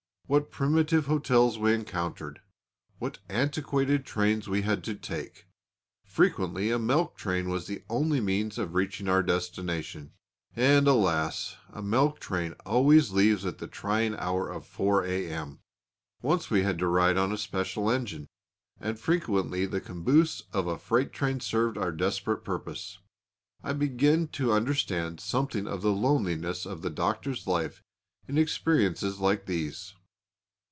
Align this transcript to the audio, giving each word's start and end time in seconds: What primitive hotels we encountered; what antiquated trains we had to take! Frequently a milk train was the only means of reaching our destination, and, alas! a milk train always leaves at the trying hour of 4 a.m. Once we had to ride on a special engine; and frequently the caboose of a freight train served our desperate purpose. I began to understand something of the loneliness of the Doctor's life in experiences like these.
What 0.27 0.49
primitive 0.49 1.07
hotels 1.07 1.59
we 1.59 1.73
encountered; 1.73 2.39
what 2.99 3.17
antiquated 3.27 4.05
trains 4.05 4.47
we 4.47 4.61
had 4.61 4.81
to 4.85 4.95
take! 4.95 5.45
Frequently 6.05 6.71
a 6.71 6.79
milk 6.79 7.17
train 7.17 7.49
was 7.49 7.67
the 7.67 7.83
only 7.89 8.21
means 8.21 8.57
of 8.57 8.73
reaching 8.73 9.09
our 9.09 9.23
destination, 9.23 10.13
and, 10.55 10.87
alas! 10.87 11.57
a 11.73 11.81
milk 11.81 12.21
train 12.21 12.53
always 12.65 13.11
leaves 13.11 13.45
at 13.45 13.57
the 13.57 13.67
trying 13.67 14.15
hour 14.15 14.47
of 14.49 14.65
4 14.65 15.03
a.m. 15.05 15.59
Once 16.21 16.49
we 16.49 16.63
had 16.63 16.79
to 16.79 16.87
ride 16.87 17.17
on 17.17 17.33
a 17.33 17.37
special 17.37 17.91
engine; 17.91 18.27
and 18.79 18.97
frequently 18.97 19.65
the 19.65 19.81
caboose 19.81 20.43
of 20.53 20.65
a 20.65 20.77
freight 20.79 21.11
train 21.11 21.41
served 21.41 21.77
our 21.77 21.91
desperate 21.91 22.45
purpose. 22.45 22.99
I 23.65 23.73
began 23.73 24.29
to 24.29 24.53
understand 24.53 25.19
something 25.19 25.67
of 25.67 25.81
the 25.81 25.91
loneliness 25.91 26.65
of 26.65 26.83
the 26.83 26.89
Doctor's 26.89 27.47
life 27.47 27.83
in 28.29 28.37
experiences 28.37 29.19
like 29.19 29.45
these. 29.45 29.93